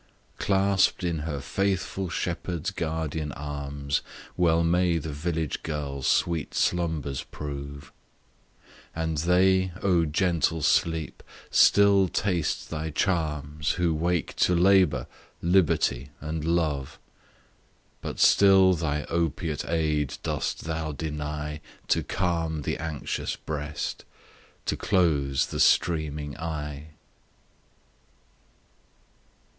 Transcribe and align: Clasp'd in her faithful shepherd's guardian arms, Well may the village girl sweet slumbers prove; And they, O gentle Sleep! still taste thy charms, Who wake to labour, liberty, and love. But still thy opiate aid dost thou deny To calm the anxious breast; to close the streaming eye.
Clasp'd 0.39 1.03
in 1.03 1.19
her 1.29 1.39
faithful 1.39 2.09
shepherd's 2.09 2.71
guardian 2.71 3.31
arms, 3.33 4.01
Well 4.35 4.63
may 4.63 4.97
the 4.97 5.13
village 5.13 5.61
girl 5.61 6.01
sweet 6.01 6.55
slumbers 6.55 7.21
prove; 7.21 7.91
And 8.95 9.19
they, 9.19 9.73
O 9.83 10.05
gentle 10.05 10.63
Sleep! 10.63 11.21
still 11.51 12.07
taste 12.07 12.71
thy 12.71 12.89
charms, 12.89 13.73
Who 13.73 13.93
wake 13.93 14.35
to 14.37 14.55
labour, 14.55 15.05
liberty, 15.39 16.09
and 16.19 16.43
love. 16.43 16.97
But 18.01 18.19
still 18.19 18.73
thy 18.73 19.03
opiate 19.03 19.69
aid 19.69 20.17
dost 20.23 20.63
thou 20.63 20.93
deny 20.93 21.61
To 21.89 22.01
calm 22.01 22.63
the 22.63 22.77
anxious 22.79 23.35
breast; 23.35 24.03
to 24.65 24.75
close 24.75 25.45
the 25.45 25.59
streaming 25.59 26.35
eye. 26.39 26.87